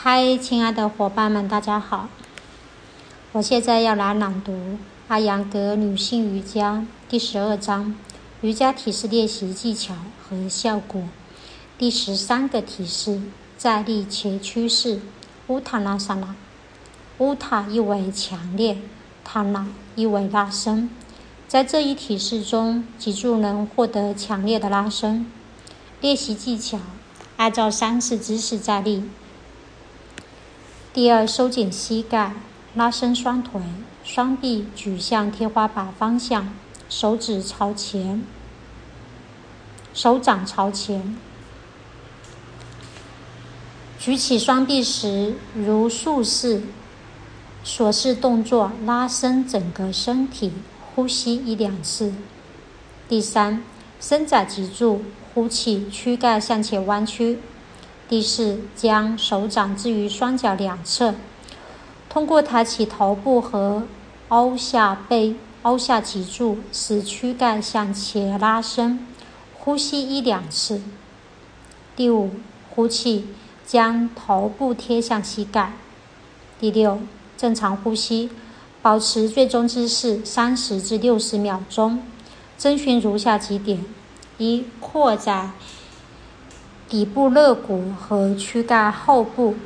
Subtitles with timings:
[0.00, 2.08] 嗨，亲爱的伙伴们，大家好！
[3.32, 4.52] 我现在要来朗读
[5.08, 6.76] 《阿扬格女性瑜伽》
[7.08, 7.96] 第十二章
[8.40, 11.02] 瑜伽体式练习技巧和效果。
[11.76, 13.20] 第十三个体式：
[13.58, 15.00] 站立前屈式
[15.48, 16.36] 乌塔拉萨拉。
[17.18, 18.78] 乌塔意为强烈，
[19.24, 20.88] 塔拉意为拉伸。
[21.48, 25.26] 在这一体式中，脊柱能获得强烈的拉伸。
[26.00, 26.78] 练习技巧：
[27.36, 29.02] 按照三式姿势站立。
[30.90, 32.32] 第二，收紧膝盖，
[32.74, 33.60] 拉伸双腿，
[34.02, 36.52] 双臂举向天花板方向，
[36.88, 38.24] 手指朝前，
[39.92, 41.16] 手掌朝前。
[43.98, 46.62] 举起双臂时，如竖式、
[47.62, 50.52] 锁式动作，拉伸整个身体，
[50.94, 52.14] 呼吸一两次。
[53.06, 53.62] 第三，
[54.00, 55.02] 伸展脊柱，
[55.34, 57.38] 呼气，躯干向前弯曲。
[58.08, 61.14] 第四，将手掌置于双脚两侧，
[62.08, 63.82] 通过抬起头部和
[64.28, 69.06] 凹下背、凹下脊柱，使躯干向前拉伸。
[69.58, 70.80] 呼吸一两次。
[71.94, 72.30] 第五，
[72.70, 73.26] 呼气，
[73.66, 75.74] 将头部贴向膝盖。
[76.58, 77.00] 第六，
[77.36, 78.30] 正常呼吸，
[78.80, 82.02] 保持最终姿势三十至六十秒钟。
[82.56, 83.84] 遵循如下几点：
[84.38, 85.52] 一、扩展。
[86.88, 89.56] 底部肋骨和躯干后部，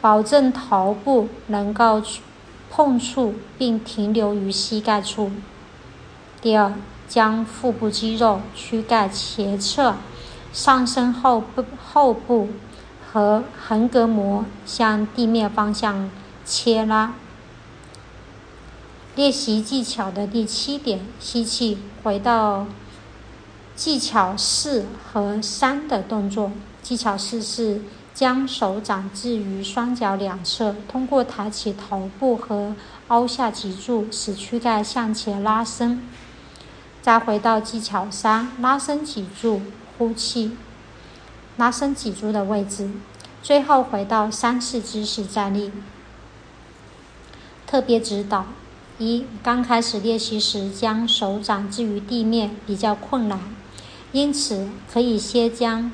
[0.00, 2.02] 保证头部能够
[2.70, 5.30] 碰触并停留于膝盖处。
[6.40, 6.72] 第二，
[7.06, 9.96] 将腹部肌肉、躯干前侧、
[10.52, 12.48] 上身后部后部
[13.12, 16.10] 和横膈膜向地面方向
[16.46, 17.12] 切拉。
[19.14, 22.66] 练习技巧的第七点：吸气，回到。
[23.76, 26.52] 技巧四和三的动作。
[26.82, 27.80] 技巧四是
[28.12, 32.76] 将手掌置于双脚两侧，通过抬起头部和
[33.08, 36.00] 凹下脊柱，使躯干向前拉伸。
[37.02, 39.60] 再回到技巧三，拉伸脊柱，
[39.98, 40.56] 呼气，
[41.56, 42.90] 拉伸脊柱的位置。
[43.42, 45.72] 最后回到三次姿势站立。
[47.66, 48.46] 特别指导：
[48.98, 53.40] 一、刚开始练习时，将手掌置于地面比较困难。
[54.14, 55.90] 因此，可以先将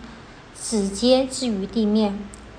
[0.54, 2.18] 指尖置于地面，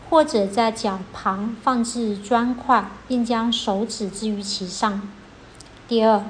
[0.09, 5.07] 或者在脚旁放置砖块，并将手指置于其上。
[5.87, 6.25] 第二，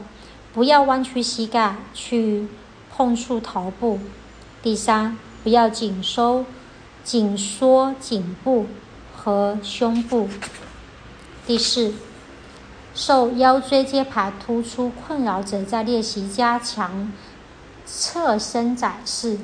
[0.53, 2.49] 不要弯曲膝盖去
[2.93, 3.99] 碰触头部。
[4.61, 6.43] 第三，不要紧收、
[7.01, 8.65] 紧缩颈部
[9.15, 10.27] 和胸部。
[11.47, 11.93] 第四，
[12.93, 17.13] 受腰椎间盘突出困扰者在练习加强。
[17.94, 19.38] 侧伸展式、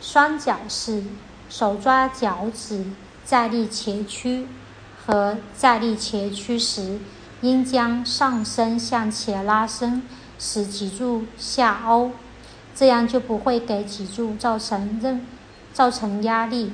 [0.00, 1.04] 双脚式、
[1.50, 2.86] 手抓脚趾
[3.26, 4.48] 站立前屈
[5.04, 6.98] 和站立前屈时，
[7.42, 10.02] 应将上身向前拉伸，
[10.38, 12.12] 使脊柱下凹，
[12.74, 15.26] 这样就不会给脊柱造成任
[15.74, 16.72] 造成压力。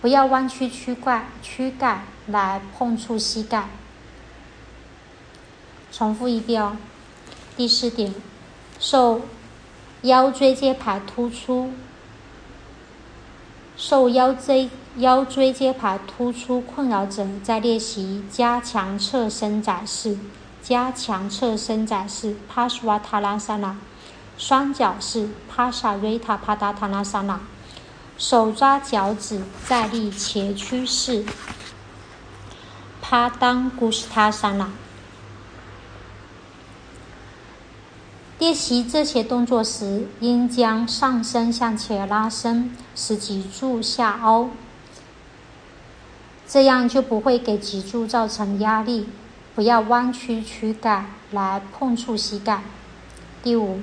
[0.00, 3.68] 不要弯曲躯干躯干来碰触膝盖。
[5.92, 6.78] 重复一遍。
[7.56, 8.14] 第四点，
[8.80, 9.20] 受。
[10.02, 11.72] 腰椎间盘突出，
[13.76, 20.16] 受腰椎腰椎间盘突出困扰者在练习加强侧伸展式、
[20.62, 23.74] 加强侧伸展式 （Paschimottanasana）、
[24.36, 27.38] 双脚式 （Paschimottanasana）、
[28.16, 31.24] 手抓脚趾站立前屈式
[33.02, 34.68] （Padangusthasana）。
[38.38, 44.50] 练习这些动作时，应将上身向前拉伸，使脊柱下凹，
[46.46, 49.08] 这样就不会给脊柱造成压力。
[49.56, 52.62] 不要弯曲躯干来碰触膝盖。
[53.42, 53.80] 第五，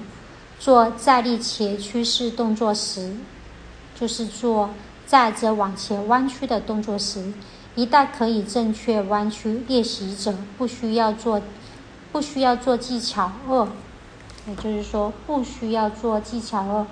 [0.57, 3.13] 做站立前屈式动作时，
[3.93, 4.69] 就是做
[5.05, 7.33] 站着往前弯曲的动作时，
[7.75, 11.41] 一旦可以正确弯曲，练习者不需要做，
[12.13, 13.67] 不需要做技巧二。
[14.47, 16.85] 也就是说，不需要做技巧二，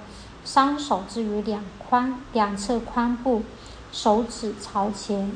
[0.43, 3.43] 双手置于两髋两侧髋部，
[3.91, 5.31] 手指朝前，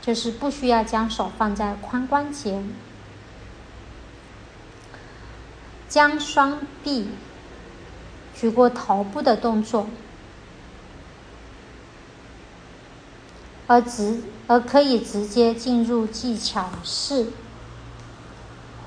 [0.00, 2.62] 就是不需要将手放在髋关节，
[5.88, 7.08] 将双臂
[8.34, 9.86] 举过头部的动作，
[13.66, 17.30] 而直而可以直接进入技巧四。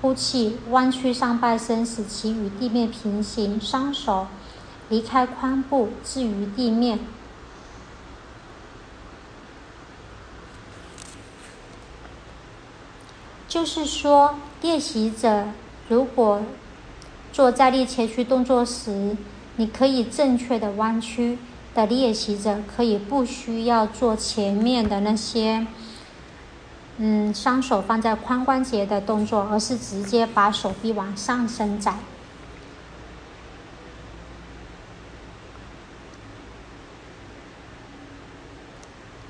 [0.07, 4.27] 呼气弯曲上半身使其与地面平行双手
[4.87, 6.97] 离开髋部置于地面。
[13.49, 15.47] 就是说练习者
[15.89, 16.41] 如果
[17.33, 19.17] 做在立前屈动作时
[19.57, 21.37] 你可以正确的弯曲
[21.75, 25.67] 的练习者可以不需要做前面的那些
[26.99, 31.99] 嗯，双手放在髋关节的动作，而是直接把手臂往上伸展。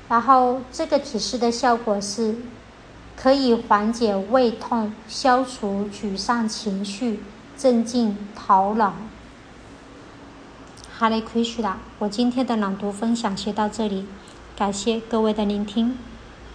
[0.08, 2.38] 然后这个体式的效果是，
[3.18, 7.22] 可以缓解胃痛、消除沮丧情绪、
[7.58, 8.94] 镇静头脑。
[10.98, 14.08] 哈雷奎许拉，我今天的朗读分享先到这里，
[14.56, 15.98] 感谢各位的聆听。